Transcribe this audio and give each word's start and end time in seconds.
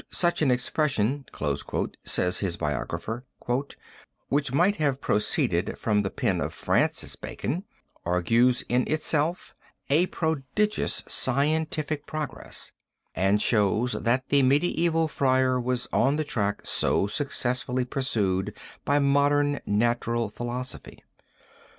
"Such 0.09 0.41
an 0.41 0.49
expression," 0.49 1.25
says 2.03 2.39
his 2.39 2.57
biographer, 2.57 3.23
"which 4.29 4.51
might 4.51 4.77
have 4.77 4.99
proceeded 4.99 5.77
from 5.77 6.01
the 6.01 6.09
pen 6.09 6.41
of 6.41 6.55
(Francis) 6.55 7.15
Bacon, 7.15 7.65
argues 8.03 8.63
in 8.67 8.91
itself 8.91 9.53
a 9.91 10.07
prodigious 10.07 11.03
scientific 11.07 12.07
progress, 12.07 12.71
and 13.13 13.39
shows 13.39 13.93
that 13.93 14.29
the 14.29 14.41
medieval 14.41 15.07
friar 15.07 15.59
was 15.61 15.87
on 15.93 16.15
the 16.15 16.23
track 16.23 16.61
so 16.63 17.05
successfully 17.05 17.85
pursued 17.85 18.57
by 18.83 18.97
modern 18.97 19.59
natural 19.67 20.31
philosophy. 20.31 21.03